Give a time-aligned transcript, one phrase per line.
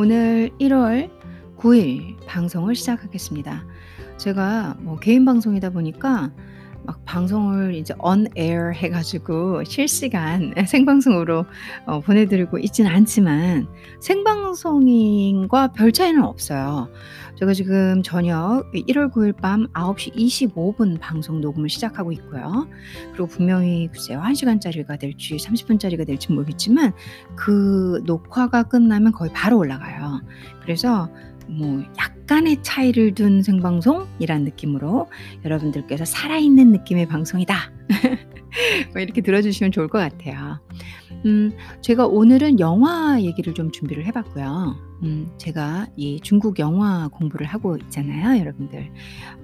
[0.00, 1.10] 오늘 1월
[1.56, 3.66] 9일 방송을 시작하겠습니다.
[4.16, 6.30] 제가 뭐 개인 방송이다 보니까
[6.88, 11.44] 막 방송을 이제 on air 해 가지고 실시간 생방송으로
[11.84, 13.68] 어 보내드리고 있지는 않지만
[14.00, 16.88] 생방송인과 별 차이는 없어요.
[17.38, 22.66] 제가 지금 저녁 1월 9일 밤 9시 25분 방송 녹음을 시작하고 있고요.
[23.12, 26.94] 그리고 분명히 글쎄요 1시간짜리가 될지 30분짜리가 될지 모르겠지만
[27.36, 30.22] 그 녹화가 끝나면 거의 바로 올라가요.
[30.62, 31.10] 그래서
[31.48, 35.08] 뭐 약간의 차이를 둔 생방송이란 느낌으로
[35.44, 37.72] 여러분들께서 살아있는 느낌의 방송이다.
[38.92, 40.60] 뭐 이렇게 들어주시면 좋을 것 같아요.
[41.24, 44.87] 음, 제가 오늘은 영화 얘기를 좀 준비를 해봤고요.
[45.02, 48.90] 음, 제가 이 중국 영화 공부를 하고 있잖아요, 여러분들.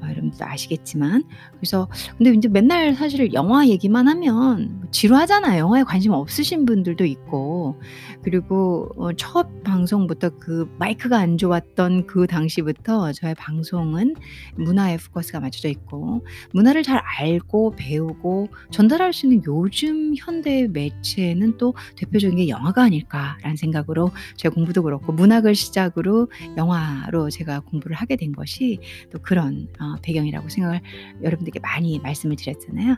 [0.01, 1.25] 어, 여러분들도 아시겠지만.
[1.53, 5.61] 그래서, 근데 이제 맨날 사실 영화 얘기만 하면 뭐 지루하잖아요.
[5.61, 7.81] 영화에 관심 없으신 분들도 있고.
[8.23, 14.15] 그리고 어, 첫 방송부터 그 마이크가 안 좋았던 그 당시부터 저의 방송은
[14.57, 21.75] 문화에 포커스가 맞춰져 있고, 문화를 잘 알고 배우고 전달할 수 있는 요즘 현대 매체는 또
[21.97, 28.17] 대표적인 게 영화가 아닐까라는 생각으로 제 공부도 그렇고, 문화 음악을 시작으로 영화로 제가 공부를 하게
[28.17, 28.81] 된 것이
[29.13, 30.81] 또 그런 어, 배경이라고 생각을
[31.23, 32.97] 여러분들께 많이 말씀을 드렸잖아요.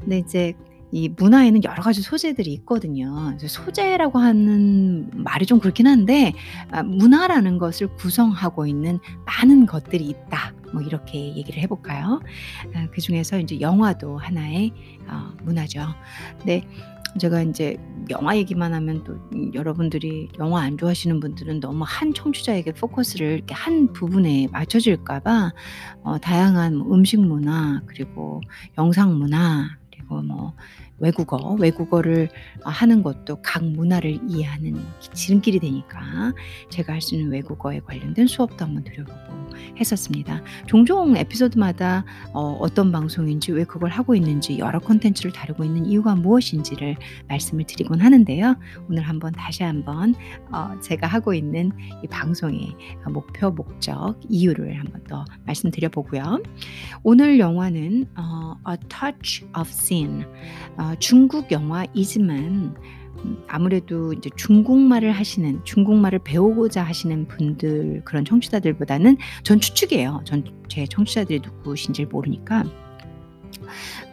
[0.00, 0.54] 근데 이제
[0.92, 3.36] 이 문화에는 여러 가지 소재들이 있거든요.
[3.40, 6.34] 소재라고 하는 말이 좀 그렇긴 한데
[6.70, 10.52] 아, 문화라는 것을 구성하고 있는 많은 것들이 있다.
[10.72, 12.20] 뭐 이렇게 얘기를 해볼까요?
[12.74, 14.72] 아, 그 중에서 이제 영화도 하나의
[15.08, 15.80] 어, 문화죠.
[16.38, 16.62] 근데
[17.18, 17.76] 제가 인제
[18.10, 19.16] 영화 얘기만 하면 또
[19.54, 25.52] 여러분들이 영화 안 좋아하시는 분들은 너무 한 청취자에게 포커스를 이렇게 한 부분에 맞춰질까 봐
[26.02, 28.40] 어 다양한 뭐 음식 문화 그리고
[28.78, 30.54] 영상 문화 그리고 뭐
[30.98, 32.28] 외국어, 외국어를
[32.62, 34.76] 하는 것도 각 문화를 이해하는
[35.12, 36.32] 지름길이 되니까
[36.70, 39.20] 제가 할 수 있는 외국어에 관련된 수업도 한번 드려보고
[39.78, 40.42] 했었습니다.
[40.66, 46.96] 종종 에피소드마다 어, 어떤 방송인지 왜 그걸 하고 있는지 여러 콘텐츠를 다루고 있는 이유가 무엇인지를
[47.28, 48.56] 말씀을 드리곤 하는데요.
[48.88, 50.14] 오늘 한번 다시 한번
[50.50, 51.72] 어, 제가 하고 있는
[52.02, 52.74] 이 방송의
[53.10, 56.42] 목표, 목적, 이유를 한번 더 말씀드려보고요.
[57.02, 60.24] 오늘 영화는 어, A Touch of Sin
[60.84, 62.76] 어, 중국 영화이지만
[63.24, 70.22] 음, 아무래도 이제 중국말을 하시는 중국말을 배우고자 하시는 분들 그런 청취자들보다는 전 추측이에요.
[70.24, 72.64] 전 제 청취자들이 누구신지 모르니까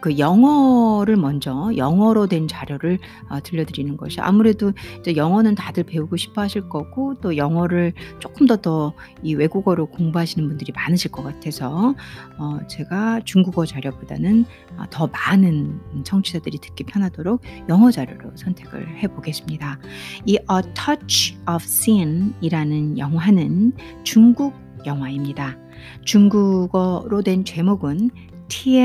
[0.00, 2.98] 그 영어를 먼저 영어로 된 자료를
[3.28, 8.56] 어, 들려드리는 것이 아무래도 이제 영어는 다들 배우고 싶어 하실 거고 또 영어를 조금 더
[8.56, 8.92] 더
[9.22, 11.94] 이 외국어로 공부하시는 분들이 많으실 것 같아서
[12.38, 14.44] 어, 제가 중국어 자료보다는
[14.78, 19.78] 어, 더 많은 청취자들이 듣기 편하도록 영어 자료로 선택을 해보겠습니다.
[20.26, 23.72] 이 A Touch of Sin이라는 영화는
[24.04, 24.54] 중국
[24.86, 25.56] 영화입니다.
[26.04, 28.10] 중국어로 된 제목은
[28.48, 28.76] 티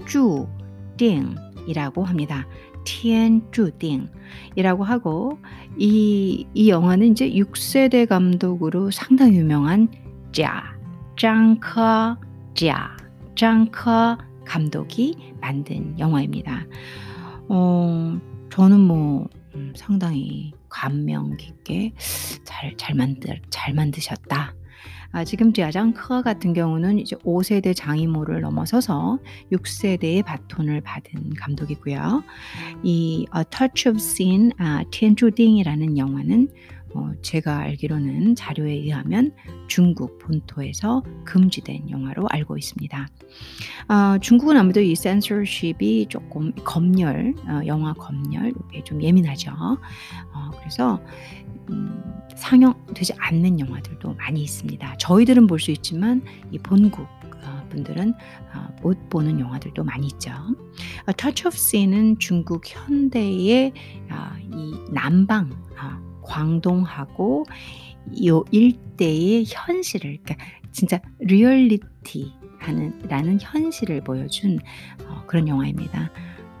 [0.00, 0.48] 엔 注
[0.96, 1.34] 定
[1.66, 2.46] 이라고 합니다.
[2.84, 4.08] 天注定
[4.54, 5.38] 이라고 하고
[5.76, 9.88] 이, 이 영화는 이제 6세대 감독으로 상당히 유명한
[10.32, 10.76] 자,
[11.18, 12.16] 장커
[12.54, 12.96] 자,
[13.34, 16.66] 장커 감독이 만든 영화입니다.
[17.48, 18.18] 어,
[18.50, 21.94] 저는 뭐 음, 상당히 감명 깊게
[22.44, 24.54] 잘, 잘 만들, 잘 만드셨다.
[25.11, 29.19] 아, 지금 지아장커 같은 경우는 이제 5세대 장이모를 넘어서서
[29.51, 32.23] 6세대의 바톤을 받은 감독이고요.
[32.83, 36.47] 이 A Touch of Sin, 아, 티엔주딩이라는 영화는
[36.93, 39.31] 어, 제가 알기로는 자료에 의하면
[39.67, 43.07] 중국 본토에서 금지된 영화로 알고 있습니다.
[43.87, 49.51] 어, 중국은 아무래도 이 센서십이 조금 검열, 어, 영화 검열, 이게 좀 예민하죠.
[49.53, 51.01] 어, 그래서
[51.71, 52.03] 음,
[52.35, 54.97] 상영되지 않는 영화들도 많이 있습니다.
[54.97, 57.01] 저희들은 볼 수 있지만 이 본국
[57.43, 58.13] 어, 분들은
[58.53, 60.31] 어, 못 보는 영화들도 많이 있죠.
[61.07, 63.73] A Touch of Sin은 중국 현대의
[64.11, 64.15] 어,
[64.53, 65.51] 이 남방
[66.23, 67.45] 광동하고
[68.11, 74.59] 이 일대의 현실을 그러니까 진짜 리얼리티 하는 라는 현실을 보여준
[75.27, 76.11] 그런 영화입니다.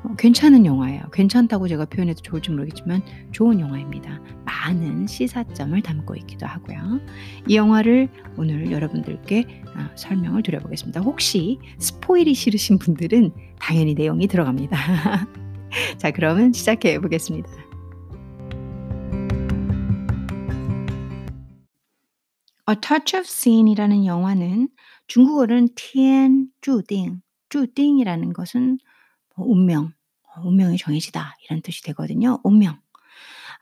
[0.04, 1.10] 어, 괜찮은 영화예요.
[1.12, 3.02] 괜찮다고 제가 표현해도 좋을지 모르겠지만
[3.32, 4.20] 좋은 영화입니다.
[4.44, 7.00] 많은 시사점을 담고 있기도 하고요.
[7.48, 11.00] 이 영화를 오늘 여러분들께 어, 설명을 드려보겠습니다.
[11.00, 14.76] 혹시 스포일이 싫으신 분들은 당연히 내용이 들어갑니다.
[15.98, 17.48] 자, 그러면 시작해 보겠습니다.
[22.68, 24.68] A Touch of Sin이라는 영화는
[25.06, 28.78] 중국어로는 天注定,注定이라는 것은 뭐
[29.45, 29.93] 운명,
[30.43, 32.39] 운명이 정해지다 이런 뜻이 되거든요.
[32.43, 32.79] 운명.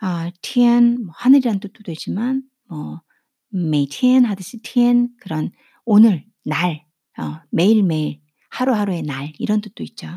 [0.02, 3.02] 아, 티엔 뭐 하늘이란 뜻도 되지만 뭐
[3.50, 5.52] 메이티엔 하듯이 티엔 그런
[5.86, 6.86] 오늘 날
[7.18, 10.08] 어, 매일매일 하루하루의 날 이런 뜻도 있죠.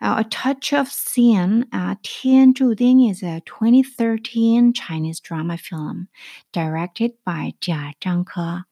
[0.00, 6.08] Uh, a Touch of Sin, uh, Tian Zhuding is a 2013 Chinese drama film
[6.52, 8.64] directed by Jia Zhangke.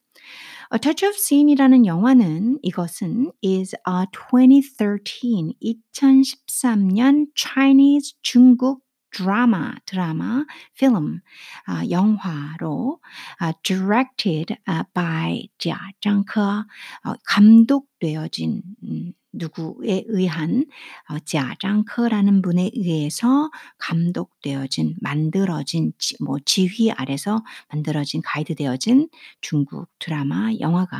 [0.74, 8.82] A Touch of Sin이라는 영화는 이것은 is a 2013, 2013년 Chinese 중국
[9.12, 11.20] 드라마, 드라마, film,
[11.66, 12.98] 아, 영화로
[13.38, 14.56] 아, directed
[14.94, 16.64] by 자, 장커
[17.04, 20.66] 어, 감독되어진 음, 누구에 의한
[21.08, 29.08] 어, 자장커라는 분에 의해서 감독되어진 만들어진 지, 뭐 지휘 아래서 만들어진 가이드되어진
[29.40, 30.98] 중국 드라마 영화가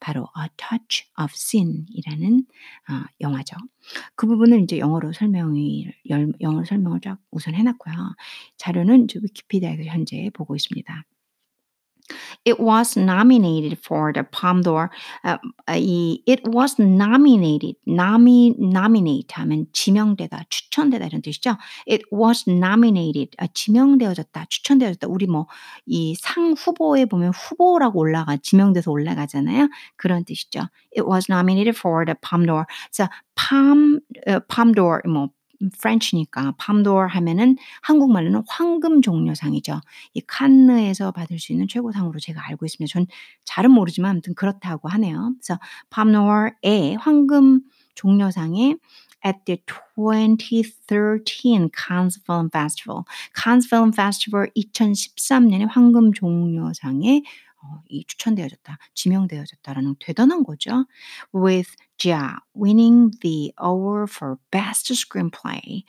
[0.00, 2.46] 바로 A Touch of Sin이라는
[2.90, 3.56] 어, 영화죠.
[4.14, 5.88] 그 부분을 이제 영어로 설명이
[6.40, 7.94] 영어로 설명을 쫙 우선 해놨고요.
[8.56, 11.04] 자료는 위키피디아에서 현재 보고 있습니다.
[12.44, 14.90] It was nominated for the Palme d'Or.
[15.24, 15.38] 아,
[15.76, 17.76] 이 it was nominated.
[17.86, 21.56] nomi, nominate 하면 지명되다, 추천되다 이런 뜻이죠.
[21.88, 23.30] It was nominated.
[23.38, 25.06] 아, 지명되어졌다, 추천되어졌다.
[25.08, 25.46] 우리 뭐
[25.86, 29.68] 이 상 후보에 보면 후보라고 올라가 지명돼서 올라가잖아요.
[29.96, 30.60] 그런 뜻이죠.
[30.96, 32.64] It was nominated for the Palme d'Or.
[32.92, 35.30] 자, Palme, uh, Palme d'Or 뭐
[35.70, 39.80] 프렌치니까 밤도어 하면은 한국말로는 황금 종려상이죠.
[40.14, 42.92] 이 칸느에서 받을 수 있는 최고상으로 제가 알고 있습니다.
[42.92, 43.06] 전
[43.44, 45.34] 잘은 모르지만 아무튼 그렇다고 하네요.
[45.40, 47.62] 그래서 밤도어의 황금
[47.94, 48.76] 종려상에
[49.24, 49.58] at the
[49.96, 53.04] 2013 Cannes Film Festival.
[53.34, 57.22] Cannes Film Festival 2013년에 황금 종려상에
[57.64, 60.86] 어, 이 추천되어졌다, 지명되어졌다라는 대단한 거죠.
[61.34, 65.84] With Jia winning the award for Best Screenplay.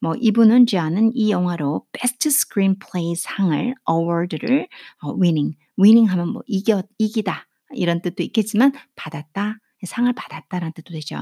[0.00, 4.68] 뭐 이분은 지아는 이 영화로 Best Screenplay 상을 award를
[5.02, 9.58] 어, winning, winning 하면 뭐 이겨 이기다 이런 뜻도 있겠지만 받았다.
[9.86, 11.16] 상을 받았다라는 뜻도 되죠.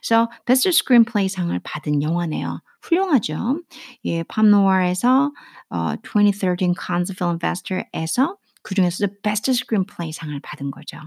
[0.00, 2.62] 그래서 Best Screenplay 상을 받은 영화네요.
[2.82, 3.60] 훌륭하죠.
[4.06, 5.32] 예, 팜노아에서
[5.70, 10.98] 어, 2013 Cannes Film Festival에서 그 중에서 The Best Screenplay상을 받은 거죠.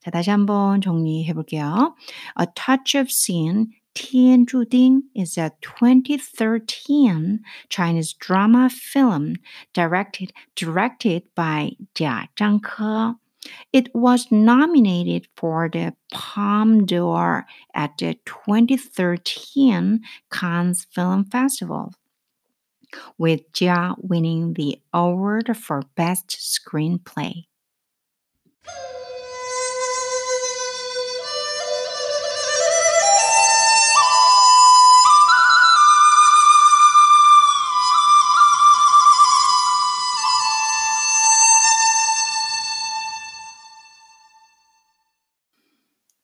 [0.00, 1.94] 자, 다시 한번 정리해 볼게요.
[2.38, 9.36] A Touch of Sin Tian Zhuding is a 2013 Chinese drama film
[9.72, 13.16] directed directed by Jia Zhangke.
[13.72, 21.92] It was nominated for the Palme d'Or at the 2013 Cannes Film Festival
[23.17, 27.45] with Jia winning the award for Best Screenplay.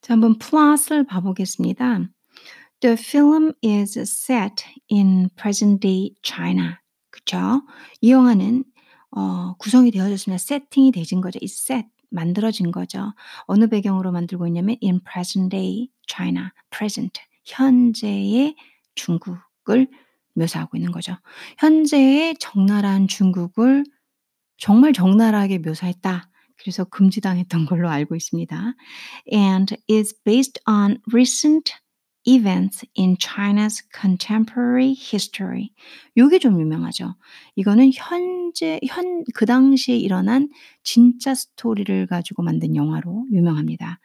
[0.06, 2.08] 자, 한번 플롯을 봐보겠습니다.
[2.81, 6.77] The film is set in present-day China.
[7.11, 7.61] 그쵸?
[8.01, 8.63] 이 영화는
[9.11, 10.39] 어, 구성이 되어졌습니다.
[10.39, 11.37] 세팅이 되진 거죠.
[11.39, 11.87] It's set.
[12.09, 13.13] 만들어진 거죠.
[13.45, 16.49] 어느 배경으로 만들고 있냐면 in present-day China.
[16.75, 17.21] present.
[17.45, 18.55] 현재의
[18.95, 19.87] 중국을
[20.33, 21.15] 묘사하고 있는 거죠.
[21.59, 23.83] 현재의 적나라한 중국을
[24.57, 26.29] 정말 적나라하게 묘사했다.
[26.57, 28.73] 그래서 금지당했던 걸로 알고 있습니다.
[29.31, 31.73] And is based on recent
[32.27, 35.69] events in China's contemporary history.
[36.17, 37.15] 요게 좀 유명하죠.
[37.55, 40.49] 이거는 현재 현 그 당시에 일어난
[40.83, 43.99] 진짜 스토리를 가지고 만든 영화로 유명합니다.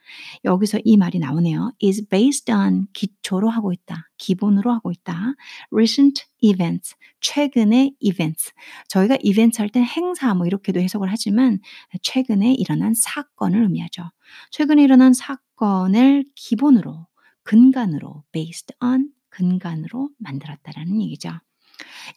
[0.44, 1.72] 여기서 이 말이 나오네요.
[1.82, 4.08] is based on 기초로 하고 있다.
[4.18, 5.34] 기본으로 하고 있다.
[5.72, 6.94] recent events.
[7.20, 8.52] 최근의 events.
[8.88, 11.60] 저희가 events 할 땐 행사 뭐 이렇게도 해석을 하지만
[12.02, 14.02] 최근에 일어난 사건을 의미하죠.
[14.50, 17.06] 최근에 일어난 사건을 기본으로
[17.46, 21.30] 근간으로 based on 근간으로 만들었다라는 얘기죠.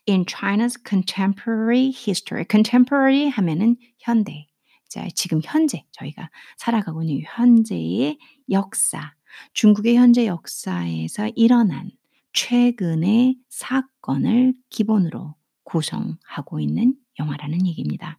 [0.07, 4.47] In China's contemporary history, contemporary 하면은 현대.
[4.87, 8.17] 자, 지금 현재 저희가 살아가고 있는 현재의
[8.49, 9.13] 역사,
[9.53, 11.91] 중국의 현재 역사에서 일어난
[12.33, 18.17] 최근의 사건을 기본으로 구성하고 있는 영화라는 얘기입니다.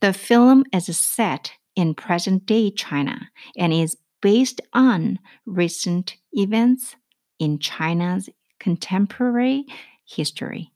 [0.00, 3.16] The film is set in present day China
[3.58, 6.96] and is based on recent events
[7.38, 9.66] in China's contemporary
[10.06, 10.72] history.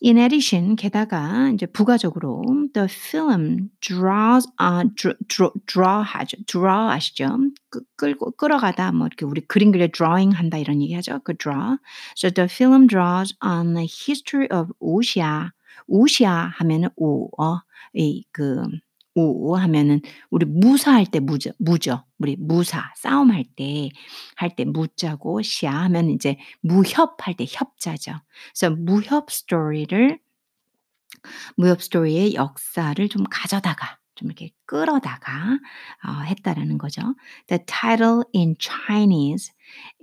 [0.00, 4.84] In addition, 게다가 이제 부가적으로 the film draws, uh,
[5.66, 6.46] draw, 하죠.
[6.46, 7.50] draw 아시죠?
[7.96, 11.20] 끌고 끌어가다 뭐 이렇게 우리 그림 그려 drawing 한다 이런 얘기 하죠.
[11.24, 11.76] 그 draw.
[12.16, 15.50] So the film draws on the history of Wuxia
[15.88, 17.60] 우시아 하면은 우, 어,
[17.94, 18.62] 이, 그,
[19.17, 21.51] 우 하면은 우리 무사할 때 무죠.
[21.59, 22.03] 무죠.
[22.19, 23.89] 우리 무사 싸움할 때
[24.35, 28.13] 할 때 무자고 시아 하면 이제 무협할 때 협자죠.
[28.53, 30.19] 그래서 무협 스토리를
[31.57, 35.59] 무협 스토리의 역사를 좀 가져다가 좀 이렇게 끌어다가
[36.07, 37.01] 어, 했다라는 거죠.
[37.47, 39.53] The title in Chinese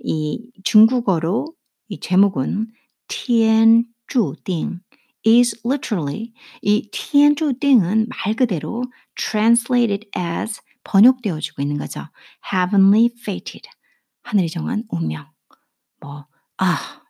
[0.03, 1.53] 이 중국어로
[1.89, 2.67] 이 제목은
[3.07, 4.79] 天注定
[5.26, 8.84] is literally 이 tianzhu 띵은 말 그대로
[9.16, 12.08] translated as 번역되어지고 있는 거죠.
[12.52, 13.68] heavenly fated
[14.22, 15.26] 하늘이 정한 운명.
[16.00, 16.26] 뭐
[16.58, 17.02] 아,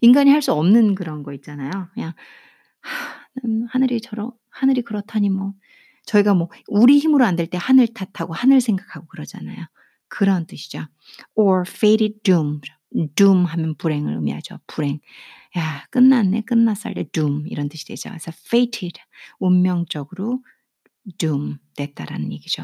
[0.00, 1.70] 인간이 할 수 없는 그런 거 있잖아요.
[1.94, 2.12] 그냥
[2.80, 5.52] 하, 음, 하늘이 저러 하늘이 그렇다니 뭐
[6.06, 9.66] 저희가 뭐 우리 힘으로 안 될 때 하늘 탓하고 하늘 생각하고 그러잖아요.
[10.08, 10.86] 그런 뜻이죠.
[11.34, 12.60] or fated doom
[13.16, 14.58] doom 하면 불행을 의미하죠.
[14.66, 15.00] 불행.
[15.58, 16.42] 야, 끝났네.
[16.42, 16.92] 끝났어.
[16.94, 18.10] 때 doom 이런 뜻이 되죠.
[18.10, 19.00] 그래서 fated
[19.40, 20.40] 운명적으로
[21.18, 22.62] doom 됐다라는 얘기죠.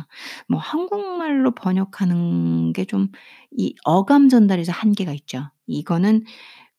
[0.49, 3.09] 뭐 한국말로 번역하는 게 좀
[3.53, 5.51] 이 어감 전달에서 한계가 있죠.
[5.67, 6.25] 이거는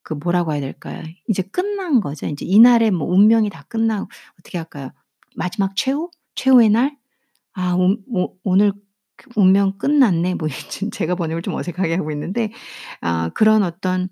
[0.03, 1.03] 그 뭐라고 해야 될까요?
[1.29, 2.27] 이제 끝난 거죠.
[2.27, 4.07] 이제 이날의 뭐 운명이 다 끝나고
[4.39, 4.91] 어떻게 할까요?
[5.35, 6.09] 마지막 최후?
[6.35, 6.97] 최후의 날?
[7.53, 8.73] 아, 오, 오, 오늘
[9.21, 10.35] 그 운명 끝났네.
[10.35, 10.47] 뭐
[10.91, 12.51] 제가 번역을 좀 어색하게 하고 있는데
[13.01, 14.09] 아, 그런 어떤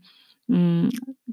[0.51, 0.89] 음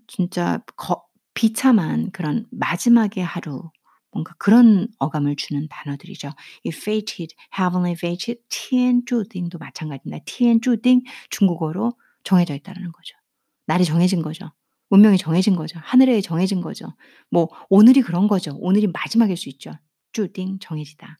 [0.06, 1.04] 진짜 거,
[1.34, 3.70] 비참한 그런 마지막의 하루
[4.10, 6.30] 뭔가 그런 어감을 주는 단어들이죠.
[6.64, 10.24] 이 fated, heavenly fated, 天注定도 마찬가지입니다.
[10.24, 11.92] 天注定 중국어로
[12.24, 13.14] 정해져 있다는 거죠.
[13.66, 14.50] 날이 정해진 거죠.
[14.88, 15.78] 운명이 정해진 거죠.
[15.82, 16.94] 하늘에 정해진 거죠.
[17.30, 18.56] 뭐 오늘이 그런 거죠.
[18.58, 19.72] 오늘이 마지막일 수 있죠.
[20.12, 21.18] 주딩 정해지다.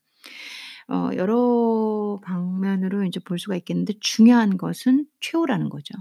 [0.88, 5.95] 어, 여러 방면으로 이제 볼 수가 있겠는데 중요한 것은 최후라는 거죠.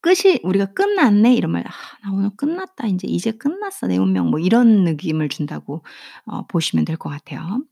[0.00, 1.70] 끝이 우리가 끝났네 이러면 아,
[2.02, 5.84] 나 오늘 끝났다 이제 이제 끝났어 내 운명 뭐 이런 느낌을 준다고
[6.26, 7.62] 어, 보시면 될 것 같아요.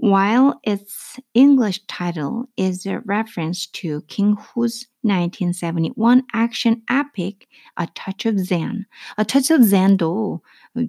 [0.00, 8.24] While its English title is a reference to King Hu's 1971 action epic A Touch
[8.24, 8.86] of Zen.
[9.18, 10.40] A Touch of Zen도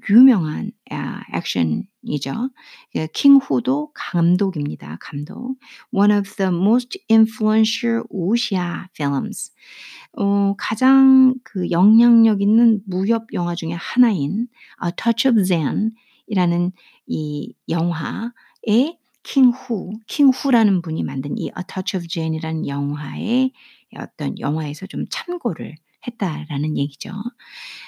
[0.08, 0.72] 유명한
[1.34, 2.52] 액션이죠.
[3.12, 5.00] 킹 후도 감독입니다.
[5.02, 5.58] 감독.
[5.92, 9.52] One of the most influential wuxia films.
[10.14, 14.48] 어, 가장 그 영향력 있는 무협 영화 중에 하나인
[14.86, 16.74] A Touch of Zen이라는
[17.08, 23.52] 이 영화의 킹후, 킹후라는 분이 만든 이 A Touch of Jane이라는 영화의
[23.98, 25.76] 어떤 영화에서 좀 참고를
[26.08, 27.12] 했다라는 얘기죠.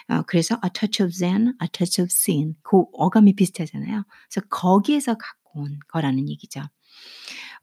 [0.09, 4.03] 어, 그래서 A Touch of Zen, A Touch of Sin 그 어감이 비슷하잖아요.
[4.29, 6.61] 그래서 거기에서 갖고 온 거라는 얘기죠.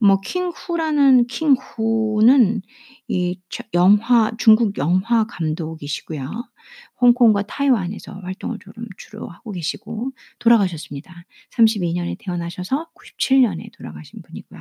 [0.00, 2.62] 뭐 킹후라는 킹후는
[3.08, 3.40] 이
[3.74, 6.30] 영화 중국 영화 감독이시고요.
[7.00, 11.24] 홍콩과 타이완에서 활동을 좀 주로 하고 계시고 돌아가셨습니다.
[11.50, 14.60] 32년에 태어나셔서 97년에 돌아가신 분이고요.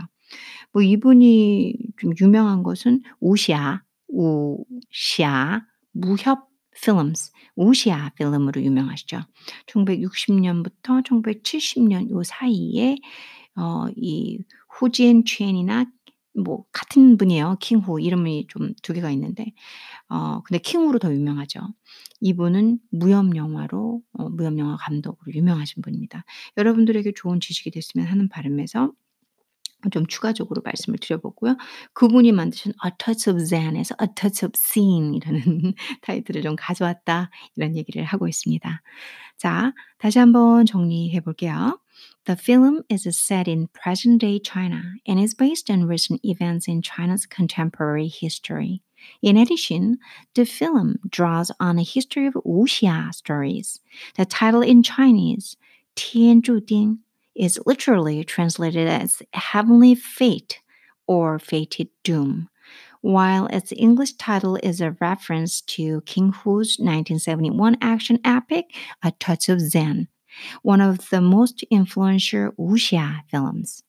[0.72, 6.48] 뭐 이분이 좀 유명한 것은 우시아, 우시아 무협
[6.80, 9.22] 필름스, 우시아 필름으로 유명하시죠.
[9.68, 12.98] 1960년부터 1970년 요 사이에
[13.56, 14.40] 어, 이
[14.80, 15.86] 후지엔 첸이나
[16.46, 17.58] 뭐 같은 분이에요.
[17.60, 19.54] 킹후 이름이 좀 두 개가 있는데
[20.10, 21.62] 어 근데 킹후로 더 유명하죠.
[22.22, 26.24] 이분은 무협 영화로 어 무협 영화 감독으로 유명하신 분입니다.
[26.58, 28.92] 여러분들에게 좋은 지식이 됐으면 하는 바람에서
[29.91, 31.57] 좀 추가적으로 말씀을 드려보고요.
[31.93, 38.05] 그분이 만드신 A Touch of Zen에서 A Touch of Sin이라는 타이틀을 좀 가져왔다 이런 얘기를
[38.05, 38.83] 하고 있습니다.
[39.37, 41.81] 자, 다시 한번 정리해 볼게요.
[42.25, 46.81] The film is set in present day China and is based on recent events in
[46.83, 48.83] China's contemporary history.
[49.21, 49.99] In addition,
[50.35, 53.81] the film draws on a history of wuxia stories.
[54.15, 55.57] The title in Chinese,
[55.97, 56.99] 天注定,
[57.38, 60.60] is literally translated as heavenly fate
[61.08, 62.50] or fated doom,
[63.02, 69.50] while its English title is a reference to King Hu's 1971 action epic, A Touch
[69.50, 70.08] of Zen
[70.62, 73.84] one of the most influential wuxia films.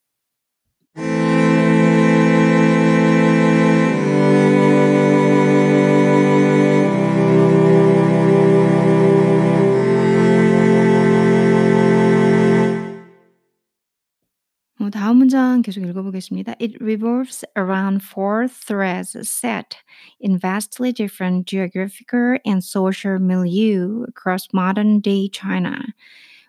[14.92, 16.56] 다음 문장 계속 읽어보겠습니다.
[16.60, 19.78] It revolves around four threads set
[20.20, 25.94] in vastly different geographical and social milieu across modern-day China.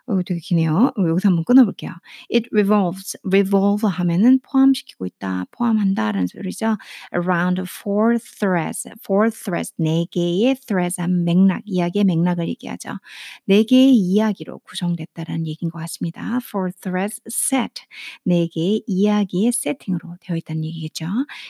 [0.09, 0.91] 어 되게 기네요.
[0.97, 1.91] 어 여기서 한번 끊어 볼게요.
[2.33, 3.17] It revolves.
[3.23, 6.77] revolve 하면은 포함시키고 있다, 포함한다라는 소리죠.
[7.13, 8.89] around four threads.
[9.05, 12.97] four threads 네 개의 threads 하면 맥락, 이야기의 맥락을 얘기하죠.
[13.45, 16.39] 네 개의 이야기로 구성됐다라는 얘기인 것 같습니다.
[16.43, 17.83] four threads set.
[18.25, 21.05] 네 개의 이야기의 세팅으로 되어 있다는 얘기겠죠.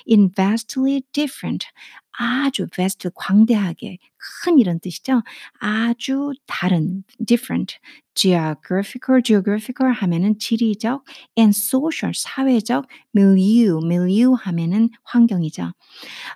[0.10, 1.68] in vastly different.
[2.12, 3.98] 아주 vast 광대하게
[4.44, 5.22] 큰 이런 뜻이죠.
[5.60, 7.78] 아주 다른 different
[8.19, 11.05] geographical geographical 하면은 지리적
[11.37, 15.73] and social 사회적 milieu milieu 하면은 환경이죠.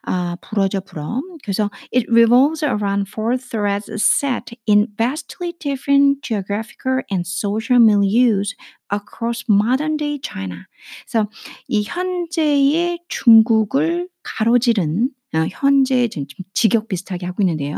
[0.03, 1.21] 아 불어죠 불어.
[1.45, 8.55] 그래서 it revolves around four threads set in vastly different geographical and social milieus
[8.93, 10.67] across modern day China.
[11.07, 11.29] 그래서
[11.69, 17.76] 이 현재의 중국을 가로지른 어 현재 좀 직역 비슷하게 하고 있는데요.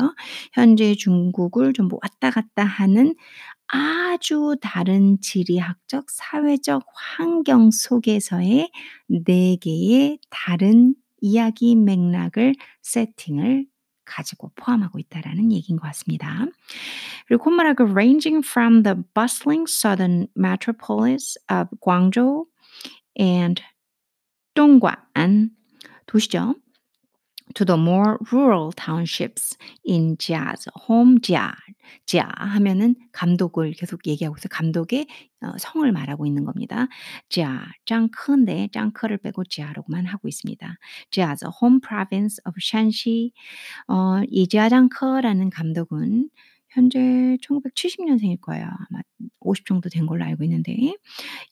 [0.54, 3.16] 현재 중국을 좀 왔다 갔다 하는
[3.68, 8.72] 아주 다른 지리학적, 사회적 환경 속에서의
[9.26, 13.66] 네 개의 다른 이야기 맥락을 세팅을
[14.06, 16.46] 가지고 포함하고 있다라는 얘기인 것 같습니다.
[17.28, 22.46] 그리고 콧말하고 ranging from the bustling southern metropolis of Guangzhou
[23.20, 23.64] and
[24.54, 25.50] 동관
[26.06, 26.56] 도시죠.
[27.54, 31.54] To the more rural townships in Jia's home Jia.
[32.08, 34.50] Jia 하면은 감독을 계속 얘기하고 있어요.
[34.50, 35.08] 감독의
[35.42, 36.88] 어 성을 말하고 있는 겁니다.
[37.30, 40.78] Jia, 짱크인데 짱크를 빼고 Jia로만 하고 있습니다.
[41.12, 43.32] Jia's home province of Shanxi.
[43.88, 46.30] 어, 이 지아 짱크라는 감독은
[46.70, 48.66] 현재 1970년생일 거예요.
[48.66, 49.00] 아마
[49.40, 50.76] 50 정도 된 걸로 알고 있는데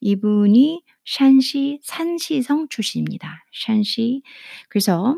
[0.01, 3.45] 이분이 샨시 산시성 출신입니다.
[3.53, 4.21] 샨시.
[4.67, 5.17] 그래서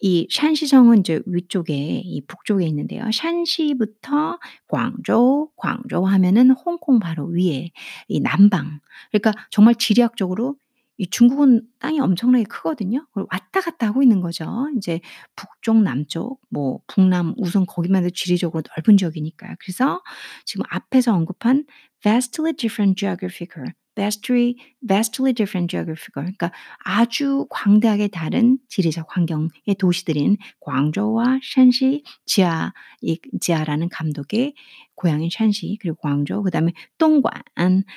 [0.00, 3.04] 이 샨시성은 이제 위쪽에 이 북쪽에 있는데요.
[3.12, 4.38] 샨시부터
[4.68, 7.70] 광저우, 광저우 하면은 홍콩 바로 위에
[8.08, 8.80] 이 남방.
[9.10, 10.56] 그러니까 정말 지리학적으로
[11.00, 13.06] 이 중국은 땅이 엄청나게 크거든요.
[13.06, 14.68] 그걸 왔다 갔다 하고 있는 거죠.
[14.74, 15.00] 인제
[15.34, 19.54] 북쪽, 남쪽, 뭐 북남 우선 거기만 해도 지리적으로 넓은 지역이니까요.
[19.60, 20.02] 그래서
[20.44, 21.64] 지금 앞에서 언급한
[22.02, 26.52] vastly different geographical vastly vastly different geographical 그러니까
[26.84, 34.54] 아주 광대하게 다른 지리적 환경의 도시들인 광저우와 샨시, 지아 이 지아라는 감독의
[34.94, 37.42] 고향인 샨시 그리고 광저우 그 다음에 동관,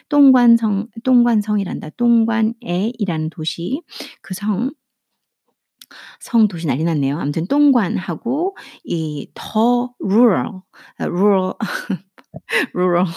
[0.10, 1.92] 동관성 동관성이란다.
[1.92, 3.82] 동관에이라는 도시
[4.22, 4.72] 그 성
[6.20, 7.20] 성 도시 난리 났네요.
[7.20, 10.62] 아무튼 동관하고 이 더 rural,
[11.00, 11.54] rural,
[12.76, 13.08] rural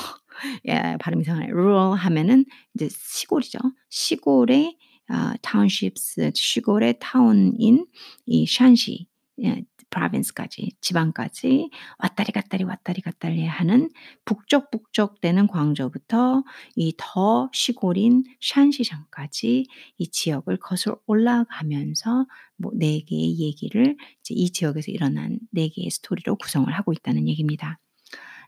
[0.69, 1.51] 예 발음 이상하네요.
[1.51, 2.45] rural 하면은
[2.75, 3.59] 이제 시골이죠.
[3.91, 4.77] 시골의
[5.09, 7.87] 아 townships 시골의 타운인
[8.27, 9.07] 이 샨시
[9.43, 13.89] 예 province까지 지방까지 왔다리 갔다리 왔다리 갔다리 하는
[14.25, 16.43] 북쪽 북쪽 되는 광저우부터
[16.77, 19.67] 이 더 시골인 샨시성까지
[19.99, 26.37] 이 지역을 거슬러 올라가면서 뭐 네 개의 얘기를 이제 이 지역에서 일어난 네 개의 스토리로
[26.37, 27.79] 구성을 하고 있다는 얘기입니다.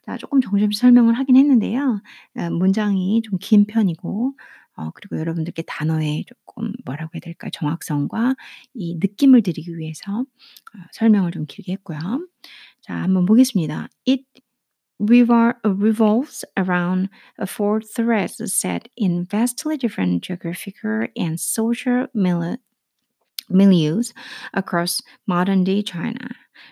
[0.07, 2.01] 자 쪼끔 정식 설명을 하긴 했는데요.
[2.39, 4.35] 어 문장이 좀 긴 편이고
[4.77, 7.51] 어 그리고 여러분들께 단어의 쪼끔 뭐라고 해야 될까요?
[7.53, 8.35] 정확성과
[8.75, 11.99] 이 느낌을 드리기 위해서 어 설명을 좀 길게 했고요.
[12.83, 13.89] 자 한번 보겠습니다.
[14.09, 14.25] It
[15.01, 17.09] revol revolves around
[17.49, 22.59] four threads set in vastly different geographical and social mili
[23.51, 24.13] milieus
[24.55, 26.31] across modern-day China,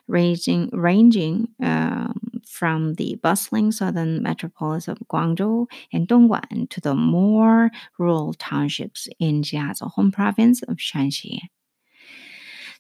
[0.09, 7.71] ranging ranging um, from the bustling southern metropolis of Guangzhou and Dongguan to the more
[7.99, 11.41] rural townships in Jia's home province of Shanxi.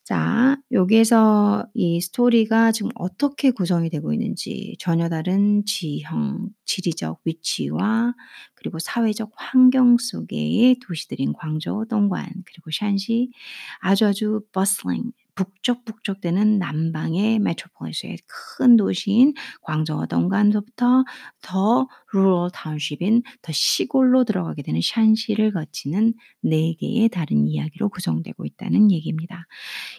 [0.07, 8.14] 자, 여기에서 이 스토리가 지금 어떻게 구성이 되고 있는지 전혀 다른 지형, 지리적 위치와
[8.55, 13.33] 그리고 사회적 환경 속의 도시들인 광저우, 동관 그리고 샨시
[13.81, 18.18] 아주 아주 bustling 북적 북적대는 남방의 메트로폴리스의
[18.59, 21.05] 큰 도시인 광저우와 동관서부터
[21.42, 28.90] 더 rural township인 더 시골로 들어가게 되는 샨시를 거치는 네 개의 다른 이야기로 구성되고 있다는
[28.92, 29.46] 얘기입니다.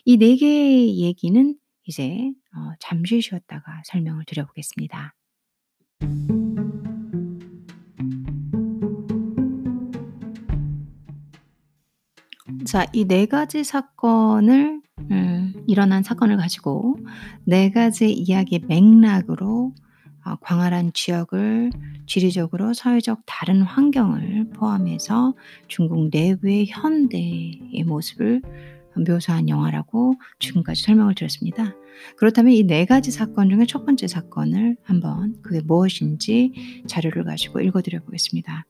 [0.05, 5.13] 이 네 개의 얘기는 이제 어 잠시 쉬었다가 설명을 드려 보겠습니다.
[12.67, 16.97] 자, 이 네 가지 사건을 음 일어난 사건을 가지고
[17.45, 19.73] 네 가지 이야기의 맥락으로
[20.25, 21.69] 어 광활한 지역을
[22.07, 25.33] 지리적으로 사회적 다른 환경을 포함해서
[25.69, 28.41] 중국 내부의 현대의 모습을
[29.03, 31.73] 묘사한 영화라고 지금까지 설명을 드렸습니다.
[32.17, 38.01] 그렇다면 이 네 가지 사건 중에 첫 번째 사건을 한번 그게 무엇인지 자료를 가지고 읽어드려
[38.03, 38.65] 보겠습니다.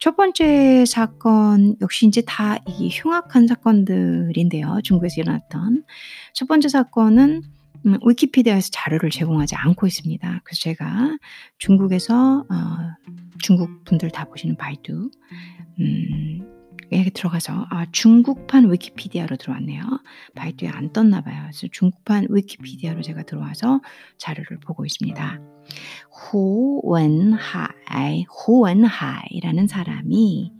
[0.00, 4.80] 첫 번째 사건 역시 이제 다 이 흉악한 사건들인데요.
[4.82, 5.84] 중국에서 일어났던
[6.32, 7.42] 첫 번째 사건은
[7.86, 10.40] 음, 위키피디아에서 자료를 제공하지 않고 있습니다.
[10.42, 11.16] 그래서 제가
[11.58, 12.54] 중국에서 어,
[13.40, 15.10] 중국 분들 다 보시는 바이두
[15.80, 16.43] 음,
[16.92, 19.82] 에 들어가서 아 중국판 위키피디아로 들어왔네요.
[20.34, 21.42] 바이두에 안 떴나 봐요.
[21.44, 23.80] 그래서 중국판 위키피디아로 제가 들어와서
[24.18, 25.40] 자료를 보고 있습니다.
[26.32, 30.52] 호원하이, 호원하이라는 사람이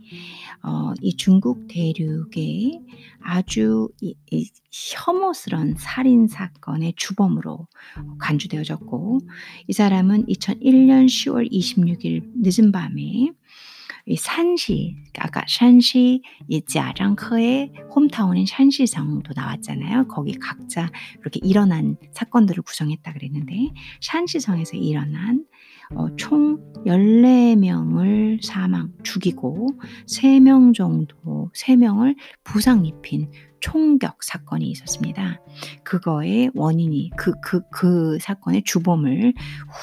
[0.63, 2.81] 어, 이 중국 대륙의
[3.21, 7.67] 아주 이, 이 혐오스런 살인 사건의 주범으로
[8.19, 9.19] 간주되어졌고
[9.67, 13.31] 이 사람은 2001년 10월 26일 늦은 밤에
[14.07, 20.07] 이 산시, 아까 샨시 이 자장커의 홈타운인 샨시성도 나왔잖아요.
[20.07, 25.45] 거기 각자 이렇게 일어난 사건들을 구성했다 그랬는데 샨시성에서 일어난
[25.93, 29.69] 어, 총 14명을 사망, 죽이고
[30.07, 35.41] 3명 정도, 3명을 부상 입힌 총격 사건이 있었습니다.
[35.83, 39.33] 그거의 원인이 그 그그 그, 그 사건의 주범을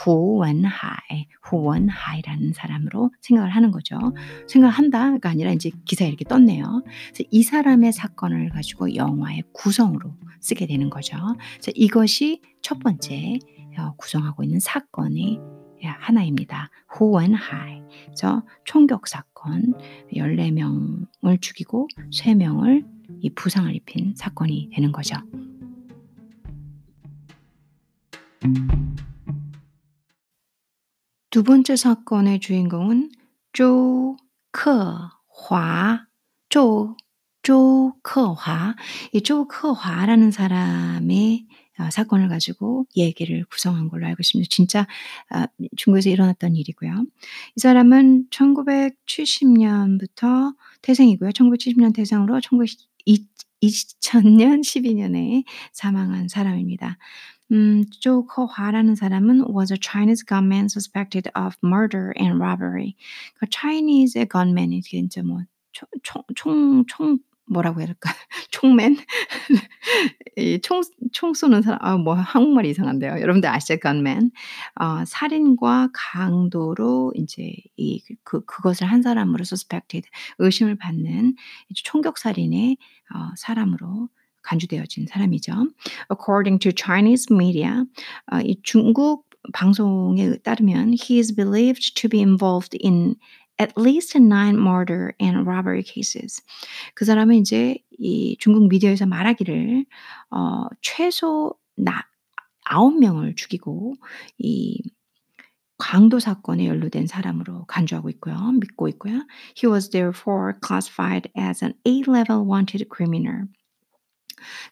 [0.04, 3.98] 후원하이 후원하이라는 사람으로 생각을 하는 거죠.
[4.46, 6.84] 생각한다가 아니라 이제 기사에 이렇게 떴네요.
[6.84, 11.16] 그래서 이 사람의 사건을 가지고 영화의 구성으로 쓰게 되는 거죠.
[11.54, 13.40] 그래서 이것이 첫 번째
[13.78, 15.40] 어, 구성하고 있는 사건의
[15.86, 16.70] 하나입니다.
[16.88, 17.82] 후원하이.
[18.04, 19.74] 그래서 총격 사건
[20.12, 22.86] 14명을 죽이고 3명을
[23.20, 25.16] 이 부상을 입힌 사건이 되는 거죠.
[31.30, 33.10] 두 번째 사건의 주인공은
[33.52, 35.10] 조크화,
[36.48, 36.96] 조,
[37.42, 38.76] 조크화.
[39.12, 44.48] 이 조크화라는 사람의 어, 사건을 가지고 얘기를 구성한 걸로 알고 있습니다.
[44.50, 44.86] 진짜
[45.30, 45.44] 어,
[45.76, 47.06] 중국에서 일어났던 일이고요.
[47.56, 51.30] 이 사람은 1970년부터 태생이고요.
[51.30, 52.40] 1970년 태생으로
[53.62, 56.98] 2000년 12년에 사망한 사람입니다.
[57.52, 62.96] 음, 조 커화라는 사람은 was a Chinese gunman suspected of murder and robbery.
[63.34, 65.88] 그 Chinese gunman 이제 뭐 총,
[66.34, 68.10] 총, 총, 뭐라고 해야 될까?
[68.50, 68.96] 총맨?
[70.36, 73.20] 이 총, 총 쏘는 사람, 아, 뭐, 한국말이 이상한데요.
[73.20, 73.78] 여러분들 아시죠?
[73.80, 74.30] gunman.
[74.80, 81.34] 어, 살인과 강도로 이제 이, 그, 그것을 한 사람으로 suspected, 의심을 받는
[81.74, 82.76] 총격살인의
[83.14, 84.08] 어, 사람으로
[84.42, 85.52] 간주되어진 사람이죠.
[86.10, 87.84] According to Chinese media,
[88.32, 93.16] 어, 이 중국 방송에 따르면 he is believed to be involved in
[93.58, 96.42] at least nine murder and robbery cases.
[96.94, 99.84] 그 사람은 이제 이 중국 미디어에서 말하기를
[100.30, 102.04] 어, 최소 나
[102.64, 103.94] 아홉 명을 죽이고
[104.38, 104.82] 이
[105.78, 108.52] 강도 사건에 연루된 사람으로 간주하고 있고요.
[108.52, 109.26] 믿고 있고요.
[109.56, 113.48] He was therefore classified as an A-level wanted criminal.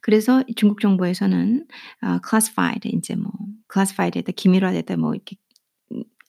[0.00, 1.66] 그래서 중국 정부에서는
[2.02, 3.32] 어, classified 이제 뭐
[3.72, 5.36] classified에다 기밀화됐다 뭐 이렇게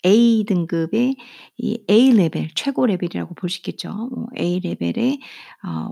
[0.06, 1.16] A 등급의
[1.58, 4.10] 이 A 레벨 최고 레벨이라고 볼 수 있겠죠.
[4.14, 5.20] 뭐 A 레벨의
[5.64, 5.90] 어,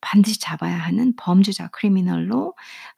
[0.00, 2.54] 반드시 잡아야 하는 범죄자 criminal로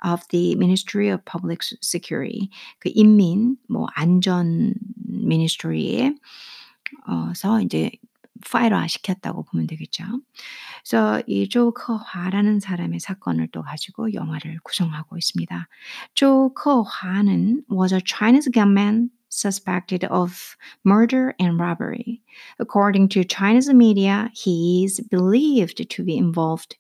[0.07, 2.49] of the Ministry of Public Security
[2.79, 4.75] 그 인민 뭐 안전
[5.07, 6.15] Ministry에
[7.07, 7.91] 어서 이제
[8.51, 10.05] 파일화 시켰다고 보면 되겠죠.
[10.83, 15.69] 그래서 이 조커화라는 사람의 사건을 또 가지고 영화를 구성하고 있습니다.
[16.15, 22.23] 조커화는 was a Chinese gunman suspected of murder and robbery.
[22.59, 26.77] According to Chinese media, he is believed to be involved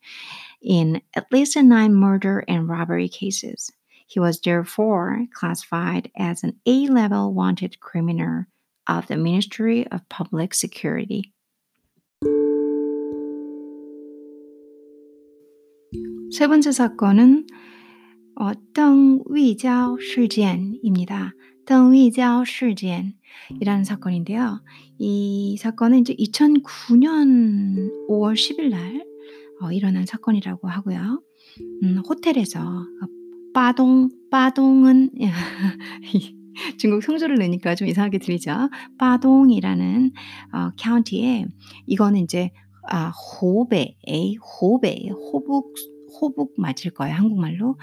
[0.62, 3.70] in at least nine murder and robbery cases.
[4.06, 8.44] He was therefore classified as an A level wanted criminal
[8.86, 11.32] of the Ministry of Public Security.
[16.30, 16.46] 세
[18.36, 21.32] 어떤 위자 실전입니다.
[21.66, 24.62] 덩휘자오事件이라는 사건인데요.
[24.98, 29.04] 이 사건은 이제 2009년 5월 10일 날
[29.60, 31.22] 어, 일어난 사건이라고 하고요.
[31.82, 33.06] 음, 호텔에서 어,
[33.52, 35.10] 빠동 빠동은
[36.78, 38.68] 중국 성조를 내니까 좀 이상하게 들리죠.
[38.98, 40.12] 빠동이라는
[40.52, 41.46] 어, 카운티에
[41.86, 42.50] 이거는 이제
[42.90, 45.72] 아, 호베의 호베 호북
[46.20, 47.14] 호북 맞을 거예요.
[47.14, 47.78] 한국말로.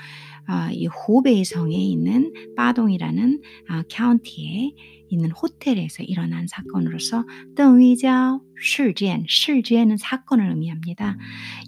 [0.48, 4.72] 아, 이 호베이 성에 있는 빠동이라는 아, 카운티에
[5.10, 11.18] 있는 호텔에서 일어난 사건으로서 덩위자오 실지엔, 실지엔은 사건을 의미합니다.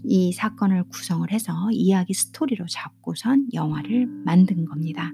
[0.05, 5.11] 이 사건을 구성을 해서 이야기 스토리로 잡고선 영화를 만든 겁니다.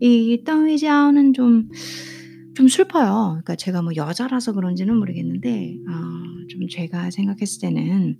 [0.00, 1.68] 이 덩위자오는 좀,
[2.58, 3.38] 좀 슬퍼요.
[3.44, 8.16] 그러니까 제가 뭐 여자라서 그런지는 모르겠는데, 어, 좀 제가 생각했을 때는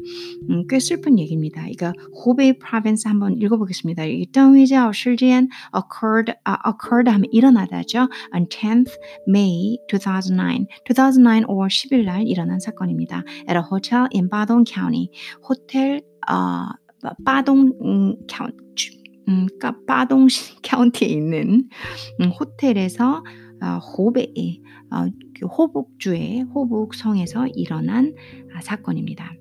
[0.48, 1.66] 음, 꽤 슬픈 얘기입니다.
[1.66, 1.92] 이거
[2.24, 4.04] 호베이 프로빈스 한번 읽어보겠습니다.
[4.04, 8.08] 이 덩위자오 실지엔 occurred, uh, occurred 하면 일어나다죠.
[8.32, 8.92] on 10th
[9.26, 13.24] May 2009, 2009 5월 10일 날 일어난 사건입니다.
[13.48, 15.08] at a hotel in Badong County.
[15.48, 16.68] 호텔 어,
[17.24, 18.52] 빠동 음, 카운,
[19.26, 19.48] 음,
[19.84, 20.28] 빠동
[20.62, 21.68] 카운티에 있는
[22.20, 23.22] 음, 호텔에서 어,
[23.62, 28.14] 호베이 어, 그 호북주의 호북성에서 일어난
[28.54, 29.32] 아, 사건입니다.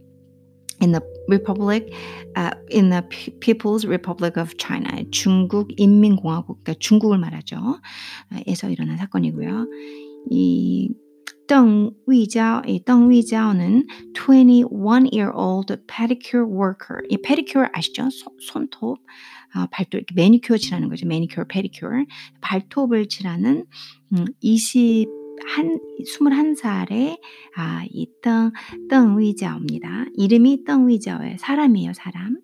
[0.80, 1.92] In the Republic,
[2.38, 3.02] uh, in the
[3.40, 7.80] People's Republic of China, 중국 인민공화국, 그러니까 중국을 말하죠.
[8.46, 9.66] 에서 일어난 사건이고요.
[10.30, 10.94] 이
[11.48, 17.02] 덩위자오, 이 덩위자오는 21-year-old pedicure worker.
[17.10, 18.10] 이 pedicure 아시죠?
[18.12, 19.00] 손, 손톱,
[19.58, 21.08] 아, 발톱, 매니큐어 칠하는 거죠.
[21.08, 21.90] 매니큐어, 페디큐어.
[22.42, 23.66] 발톱을 칠하는
[24.14, 25.10] 음, 20,
[25.48, 27.20] 한 21살의
[27.56, 28.52] 아, 이 덩,
[28.90, 30.06] 덩위자오입니다.
[30.16, 31.38] 이름이 덩위자오예요.
[31.40, 32.40] 사람이에요, 사람.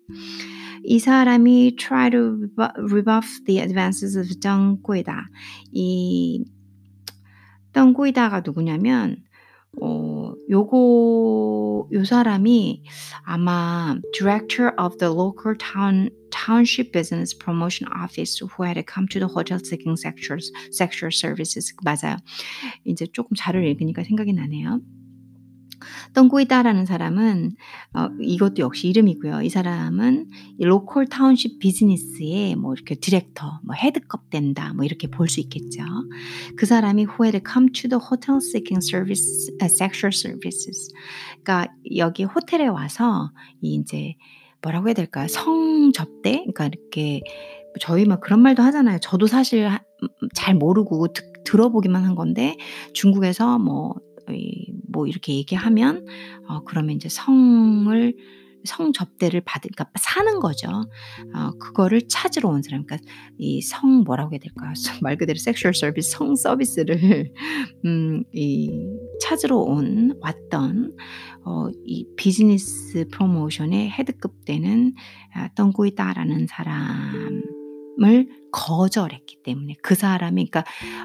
[0.84, 2.48] 이 사람이 try to
[2.90, 5.28] rebuff the advances of 덩꼬이다.
[5.72, 6.44] 이
[7.72, 9.22] 덩꼬이다가 누구냐면
[9.80, 12.82] 어, 요거 요 사람이
[13.24, 19.28] 아마 director of the local town township business promotion office who had come to the
[19.28, 20.38] hotel seeking sexual
[20.72, 22.16] sexual services 맞아요.
[22.84, 24.80] 이제 조금 자료를 읽으니까 생각이 나네요.
[26.12, 27.56] 덩구이다라는 사람은
[27.94, 29.42] 어, 이것도 역시 이름이고요.
[29.42, 35.28] 이 사람은 이 로컬 타운십 비즈니스의 뭐 이렇게 디렉터, 뭐 헤드컵 된다, 뭐 이렇게 볼
[35.28, 35.82] 수 있겠죠.
[36.56, 40.92] 그 사람이 who had come to the hotel seeking service, uh, sexual services.
[41.42, 44.14] 그러니까 여기 호텔에 와서 이 이제
[44.62, 45.28] 뭐라고 해야 될까요?
[45.28, 46.38] 성 접대?
[46.38, 47.22] 그러니까 이렇게
[47.80, 48.98] 저희 막 그런 말도 하잖아요.
[49.00, 49.68] 저도 사실
[50.34, 52.56] 잘 모르고 듣, 들어보기만 한 건데
[52.92, 53.94] 중국에서 뭐
[54.92, 56.06] 뭐 이렇게 얘기하면
[56.48, 58.14] 어 그러면 이제 성을
[58.64, 60.68] 성 접대를 받으 그러니까 사는 거죠.
[61.34, 62.86] 어 그거를 찾으러 온 사람.
[62.86, 63.06] 그러니까
[63.38, 64.72] 이 성 뭐라고 해야 될까요?
[65.04, 67.32] 말 그대로 sexual service 성 서비스를
[67.84, 68.70] 음 이
[69.20, 70.96] 찾으러 온 왔던
[71.44, 74.32] 어 이 비즈니스 프로모션의 헤드급
[75.34, 80.60] 아 덩구이다라는 사람을 거절했기 때문에 그 사람이 그러니까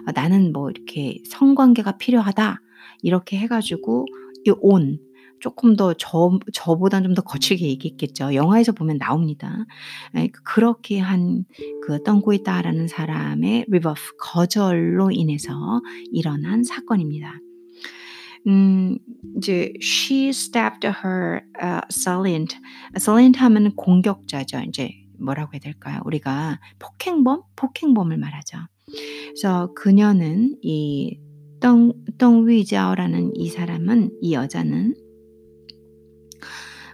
[0.08, 2.62] 어, 나는 뭐 이렇게 성관계가 필요하다.
[3.02, 4.06] 이렇게 해 가지고
[4.46, 5.00] 이 온
[5.39, 8.34] 조금 더 저 저보다는 좀더 거칠게 얘기했겠죠.
[8.34, 9.65] 영화에서 보면 나옵니다.
[10.18, 17.39] 예 그렇게 한그 덩구이다라는 사람의 rebuff 거절로 인해서 일어난 사건입니다.
[18.48, 18.98] 음
[19.38, 22.58] 이제 she stabbed her uh, assailant.
[22.96, 24.60] assailant 하면은 공격자죠.
[24.60, 26.02] 인제 뭐라고 해야 될까요?
[26.06, 28.58] 우리가 폭행범, 폭행범을 말하죠.
[29.28, 31.20] 그래서 그녀는 이
[31.60, 34.95] 덩, 덩위자오라는 이 사람은, 이 여자는,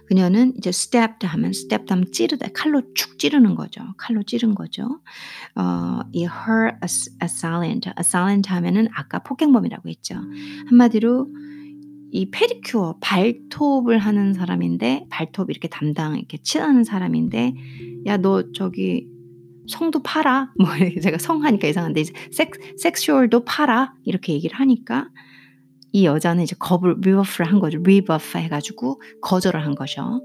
[0.06, 3.82] 그녀는 이제 stabbed 하면 stabbed 하면 찌르다 칼로 축 찌르는 거죠.
[3.96, 5.00] 칼로 찌른 거죠.
[5.56, 6.78] 어, 이 her
[7.22, 10.14] assailant, assailant 하면은 아까 폭행범이라고 했죠.
[10.68, 11.28] 한마디로
[12.12, 17.54] 이 페디큐어 발톱을 하는 사람인데 발톱 이렇게 담당 이렇게 칠하는 사람인데
[18.06, 19.08] 야 너 저기
[19.68, 20.52] 성도 팔아.
[20.58, 20.68] 뭐
[21.02, 23.94] 제가 성 하니까 이상한데 섹 sexual도 팔아.
[24.04, 25.08] 이렇게 얘기를 하니까
[25.92, 27.78] 이 여자는 이제 겁을 rebuff를 한 거죠.
[27.78, 30.20] rebuff 해 가지고 거절을 한 거죠.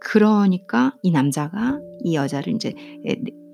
[0.00, 2.74] 그러니까 이 남자가 이 여자를 이제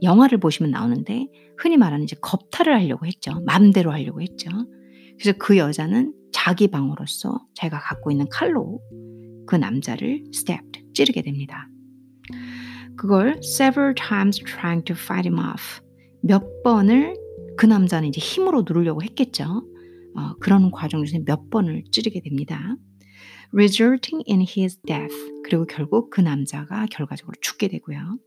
[0.02, 1.26] 영화를 보시면 나오는데
[1.58, 3.40] 흔히 말하는 이제 겁탈을 하려고 했죠.
[3.44, 4.50] 맘대로 하려고 했죠.
[5.18, 8.80] 그래서 그 여자는 자기 방어로서 자기가 갖고 있는 칼로
[9.46, 11.68] 그 남자를 stabbed, 찌르게 됩니다.
[12.98, 15.80] 그걸 several times trying to fight him off.
[16.20, 17.14] 몇 번을
[17.56, 19.62] 그 남자는 이제 힘으로 누르려고 했겠죠.
[20.16, 22.76] 어, 그런 과정 중에 몇 번을 찌르게 됩니다.
[23.54, 25.14] resulting in his death.
[25.44, 28.18] 그리고 결국 그 남자가 결과적으로 죽게 되고요.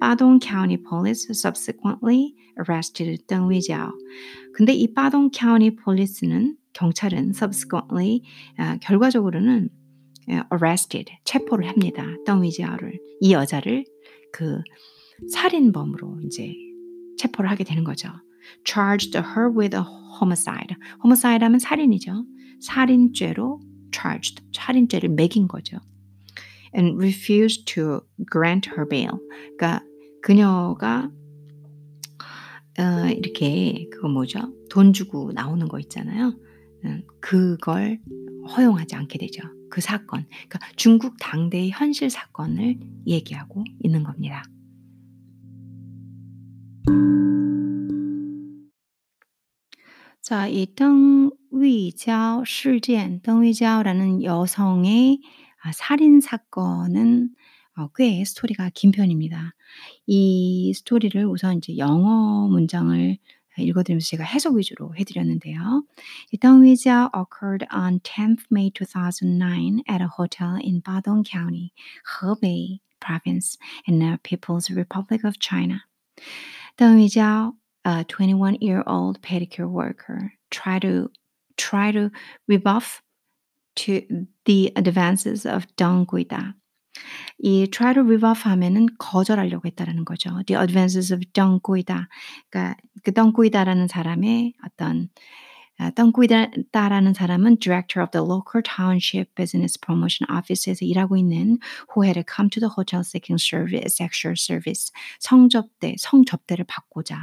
[0.00, 3.90] 빠동 County Police subsequently arrested Deng Weijiao.
[4.54, 8.22] 근데 이 빠동 County Police는 경찰은 subsequently
[8.56, 9.70] 아, 결과적으로는
[10.52, 12.04] arrested 체포를 합니다.
[12.26, 13.84] 덩위지아를 이 여자를
[14.32, 14.60] 그
[15.32, 16.54] 살인범으로 이제
[17.18, 18.08] 체포를 하게 되는 거죠.
[18.64, 19.82] charged her with a
[20.20, 20.76] homicide.
[21.04, 22.24] homicide 하면 살인이죠.
[22.60, 23.60] 살인죄로
[23.92, 24.42] charged.
[24.52, 25.78] 살인죄를 매긴 거죠.
[26.76, 29.12] and refused to grant her bail.
[29.56, 29.84] 그러니까
[30.22, 31.10] 그녀가
[32.78, 34.52] 어, 이렇게 그거 뭐죠?
[34.70, 36.38] 돈 주고 나오는 거 있잖아요.
[36.84, 37.98] 음, 그걸
[38.56, 39.42] 허용하지 않게 되죠.
[39.70, 40.26] 그 사건.
[40.48, 44.44] 그러니까 중국 당대의 현실 사건을 얘기하고 있는 겁니다.
[50.20, 55.20] 자, 이 덩위지ao事件, 덩위지아오라는 여성의
[55.72, 57.30] 살인 사건은
[57.96, 59.54] 꽤 스토리가 긴 편입니다.
[60.06, 63.16] 이 스토리를 우선 이제 영어 문장을
[63.57, 65.83] 읽어드리면서 제가 해석 위주로 해드렸는데요.
[66.41, 71.71] Dong Huijiao occurred on 10th May 2009 at a hotel in Badong County,
[72.19, 75.83] Hebei Province, in the People's Republic of China.
[76.77, 77.53] Dong Huijiao,
[77.85, 81.11] a 21-year-old pedicure worker, tried to
[81.57, 82.09] try to
[82.47, 83.03] rebuff
[83.75, 86.55] to the advances of Dong Guida,
[87.38, 90.42] 이 try to rebuff 하면은 거절하려고 했다라는 거죠.
[90.46, 91.22] The advances of
[91.64, 92.06] Guida.
[92.50, 95.08] 그러니까 그 Guida라는 사람의 어떤
[95.94, 101.58] 덩구이다라는 사람은 director of the local township business promotion office에서 일하고 있는
[101.94, 107.20] who had come to the hotel seeking service, sexual service, 성접대, 성접대를 받고자,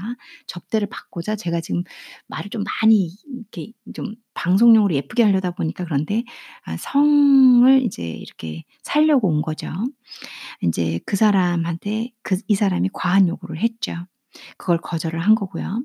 [0.47, 1.83] 접대를 받고자 제가 지금
[2.27, 6.23] 말을 좀 많이 이렇게 좀 방송용으로 예쁘게 하려다 보니까 그런데
[6.79, 9.71] 성을 이제 이렇게 살려고 온 거죠.
[10.61, 13.95] 이제 그 사람한테 그, 이 사람이 과한 요구를 했죠.
[14.57, 15.81] 그걸 거절을 한 거고요.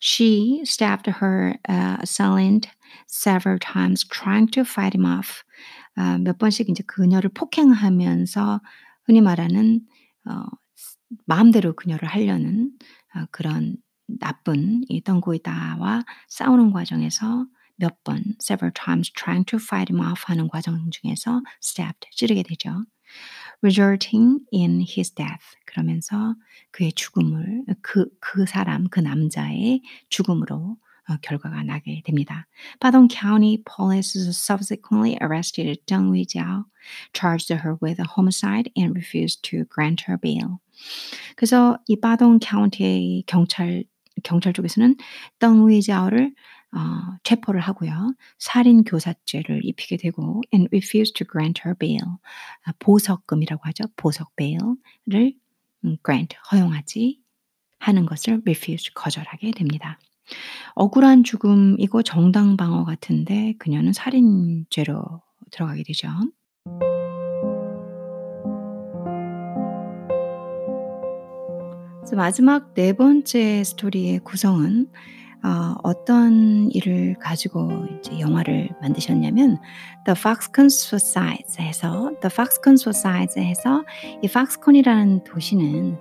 [0.00, 2.68] She stabbed her uh, assailant
[3.06, 5.42] several times, trying to fight him off.
[5.96, 8.60] 어, 몇 번씩 이제 그녀를 폭행하면서
[9.04, 9.80] 흔히 말하는
[10.28, 10.44] 어,
[11.26, 12.72] 마음대로 그녀를 하려는
[13.14, 17.46] 어, 그런 나쁜 이 덩고이다와 싸우는 과정에서
[17.76, 22.84] 몇 번, several times trying to fight him off 하는 과정 중에서 stabbed, 찌르게 되죠.
[23.64, 25.56] Resulting in his death.
[25.64, 26.36] 그러면서
[26.70, 32.46] 그의 죽음을 그, 그 사람, 그 남자의 죽음으로 어, 결과가 나게 됩니다.
[32.80, 36.64] Badong County police subsequently arrested Deng Huijiao,
[37.12, 40.60] charged her with a homicide and refused to grant her bail.
[41.36, 43.84] 그래서 이 바동 카운티의 경찰
[44.22, 44.96] 경찰 쪽에서는
[45.38, 46.32] 덩 위자오를
[46.74, 48.14] 어, 체포를 하고요.
[48.38, 52.02] 살인 교사죄를 입히게 되고 and refused to grant her bail.
[52.64, 53.84] 아, 보석금이라고 하죠.
[53.96, 55.34] 보석 bail을
[55.84, 57.20] 음, grant 허용하지
[57.78, 59.98] 하는 것을 refuse 거절하게 됩니다.
[60.74, 66.08] 억울한 죽음이고 정당 방어 같은데 그녀는 살인죄로 들어가게 되죠.
[72.14, 74.88] 마지막 네 번째 스토리의 구성은
[75.44, 79.58] 어, 어떤 일을 가지고 이제 영화를 만드셨냐면
[80.06, 83.84] The Foxconn Society에서 The Foxconn Society에서
[84.22, 85.98] 이 Foxconn이라는 도시는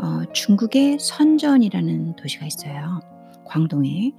[0.00, 3.00] 어, 중국의 선전이라는 도시가 있어요.
[3.50, 4.12] 광동에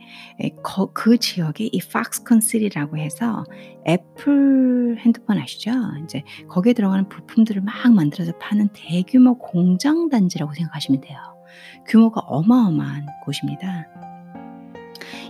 [0.62, 3.45] 거, 그 지역에 이 팍스콘 시리라고 해서
[3.88, 5.71] 애플 핸드폰 아시죠?
[6.03, 11.17] 이제 거기에 들어가는 부품들을 막 만들어서 파는 대규모 공장 단지라고 생각하시면 돼요.
[11.88, 14.11] 규모가 어마어마한 곳입니다.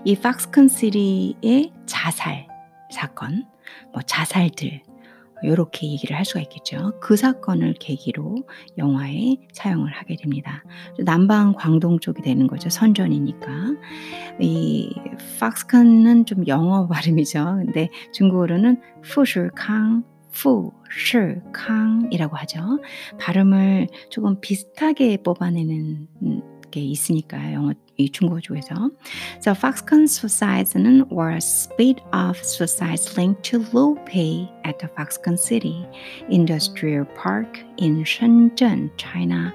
[0.03, 2.47] 이 팍스컨 시리의 자살
[2.89, 3.45] 사건,
[3.93, 4.81] 뭐 자살들
[5.43, 6.93] 이렇게 얘기를 할 수가 있겠죠.
[6.99, 8.43] 그 사건을 계기로
[8.79, 10.63] 영화에 사용을 하게 됩니다.
[10.99, 12.69] 남방 광동 쪽이 되는 거죠.
[12.69, 13.47] 선전이니까.
[14.39, 14.91] 이
[15.39, 17.61] 팍스컨은 좀 영어 발음이죠.
[17.65, 20.03] 근데 중국어로는 푸실캉
[20.89, 22.79] 푸실캉이라고 하죠.
[23.19, 26.07] 발음을 조금 비슷하게 뽑아내는
[26.71, 28.89] 게 있으니까 영어 이 중국어 쪽에서.
[29.39, 30.75] So Foxconn suicides
[31.09, 35.85] were a speed-off suicides linked to low pay at the Foxconn City
[36.29, 39.53] Industrial Park in Shenzhen, China.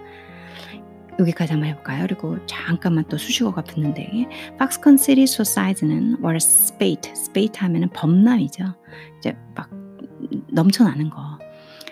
[1.18, 2.06] 여기까지 한번 해볼까요?
[2.06, 4.26] 그리고 잠깐만 또 수식어가 붙는데
[4.60, 8.64] Foxconn City Suicide는 were spate, spate 하면은 범람이죠.
[9.18, 9.70] 이제 막
[10.52, 11.38] 넘쳐나는 거.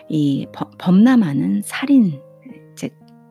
[0.08, 0.46] 이
[0.78, 2.20] 범람하는 살인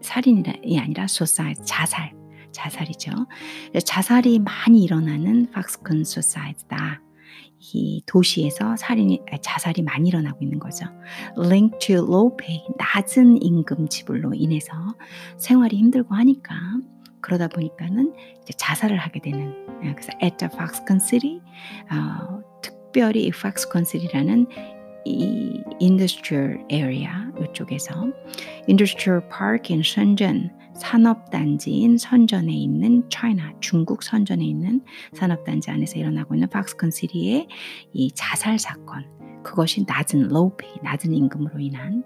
[0.02, 2.12] 살인이 아니라 소사이 자살,
[2.54, 3.12] 자살이죠.
[3.86, 7.02] 자살이 많이 일어나는 팍스콘 소사이트다.
[7.74, 10.86] 이 도시에서 살인이 자살이 많이 일어나고 있는 거죠.
[11.38, 14.74] Linked to low pay, 낮은 임금 지불로 인해서
[15.38, 16.56] 생활이 힘들고 하니까
[17.22, 18.14] 그러다 보니까는
[18.58, 21.40] 자살을 하게 되는 그래서 at the Foxconn City
[21.90, 24.48] 어, 특별히 Foxconn City라는
[25.06, 27.10] 이 industrial area
[27.42, 27.94] 이쪽에서
[28.68, 34.82] industrial park in shenzhen 산업단지인 선전에 있는 China 중국 선전에 있는
[35.14, 37.48] 산업단지 안에서 일어나고 있는 팍스컨 시리의
[37.94, 39.06] 이 자살 사건
[39.44, 42.04] 그것이 낮은 low pay, 낮은 임금으로 인한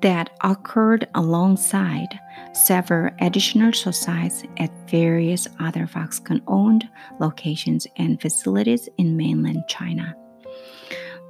[0.00, 2.18] that occurred alongside
[2.52, 6.84] several additional suicides at various other Foxconn owned
[7.20, 10.14] locations and facilities in mainland China.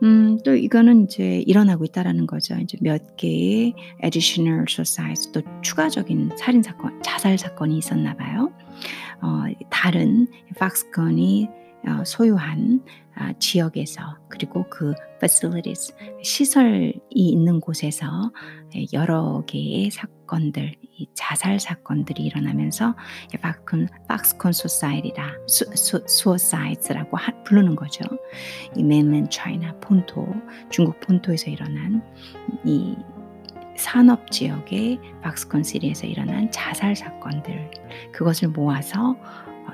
[0.02, 2.54] 음, 또 이거는 이제 일어나고 있다라는 거죠.
[2.56, 3.74] 이제 몇 개의
[4.04, 8.52] additional suicides, 또 추가적인 살인 사건, 자살 사건이 있었나 봐요.
[9.22, 10.26] 어, 다른
[10.58, 11.65] 팍스건이 어,
[12.04, 12.82] 소유한
[13.18, 18.30] 아, 지역에서 그리고 그 facilities 시설이 있는 곳에서
[18.92, 22.94] 여러 개의 사건들 이 자살 사건들이 일어나면서
[23.40, 25.32] 팍콘 팍스콘 소사이티라
[26.06, 28.04] 수어사이즈라고 부르는 거죠.
[28.76, 30.26] 이 mainland China 본토
[30.70, 32.02] 중국 본토에서 일어난
[32.64, 32.96] 이
[33.76, 37.70] 산업 지역의 박스콘 시리에서 일어난 자살 사건들
[38.12, 39.16] 그것을 모아서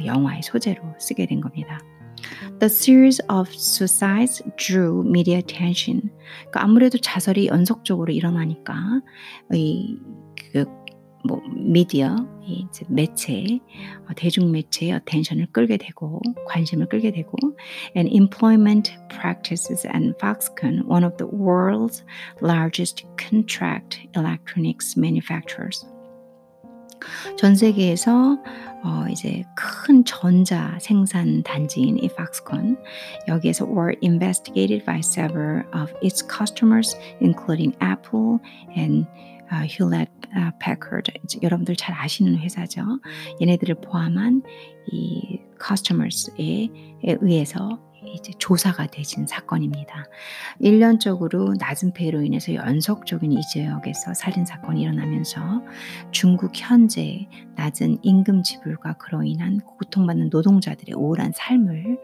[0.05, 1.81] 영화의 소재로 쓰게 된 겁니다.
[2.63, 6.13] The series of suicides drew media attention.
[6.43, 9.01] 그러니까 아무래도 자살이 연속적으로 일어나니까
[9.53, 12.15] 이그뭐 미디어,
[12.47, 13.59] 이제 매체,
[14.15, 17.37] 대중 매체의 attention을 끌게 되고 관심을 끌게 되고
[17.97, 22.05] and employment practices and Foxconn, one of the world's
[22.41, 25.85] largest contract electronics manufacturers.
[27.37, 28.39] 전 세계에서
[28.85, 32.77] 어 이제 큰 전자 생산 단지인 이 Foxconn
[33.29, 38.41] 여기에서 were investigated by several of its customers, including Apple
[38.77, 39.07] and
[39.53, 41.13] uh, Hewlett uh, Packard.
[41.43, 42.83] 여러분들 잘 아시는 회사죠.
[43.41, 44.43] 얘네들을 포함한
[44.91, 46.69] 이 customers에
[47.05, 50.07] 의해서 이제 조사가 되진 사건입니다.
[50.61, 55.63] 1년적으로 낮은 폐로 인해서 연속적인 이 지역에서 살인 사건이 일어나면서
[56.11, 61.99] 중국 현재 낮은 임금 지불과 그로 인한 고통받는 노동자들의 우울한 삶을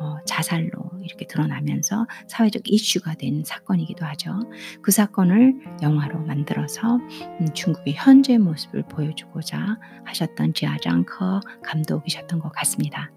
[0.00, 4.38] 어, 자살로 이렇게 드러나면서 사회적 이슈가 된 사건이기도 하죠.
[4.82, 13.10] 그 사건을 영화로 만들어서 음, 중국의 현재 모습을 보여주고자 하셨던 지아장커 감독이셨던 것 같습니다.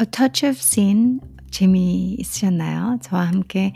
[0.00, 1.20] A Touch of Sin
[1.50, 2.98] 재미있으셨나요?
[3.02, 3.72] 저와 함께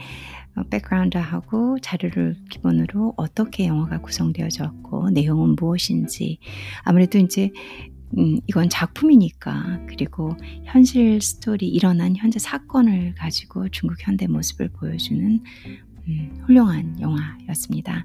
[0.68, 6.38] 백그라운드하고 자료를 기본으로 어떻게 영화가 구성되어졌고 내용은 무엇인지
[6.82, 7.50] 아무래도 이제
[8.18, 15.40] 음, 이건 작품이니까 그리고 현실 스토리 일어난 현재 사건을 가지고 중국 현대 모습을 보여주는
[16.08, 18.04] 음, 훌륭한 영화였습니다.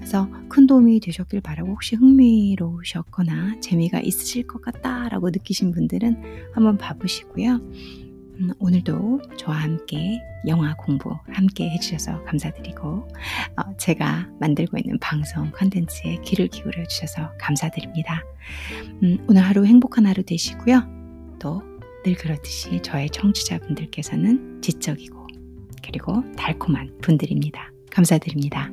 [0.00, 7.54] 그래서 큰 도움이 되셨길 바라고 혹시 흥미로우셨거나 재미가 있으실 것 같다라고 느끼신 분들은 한번 봐보시고요.
[7.54, 16.20] 음, 오늘도 저와 함께 영화 공부 함께 해주셔서 감사드리고 어, 제가 만들고 있는 방송 컨텐츠에
[16.24, 18.24] 귀를 기울여 주셔서 감사드립니다.
[19.02, 21.38] 음, 오늘 하루 행복한 하루 되시고요.
[21.38, 21.70] 또
[22.02, 25.26] 늘 그렇듯이 저의 청취자분들께서는 지적이고
[25.82, 27.72] 그리고 달콤한 분들입니다.
[27.90, 28.70] 감사드립니다.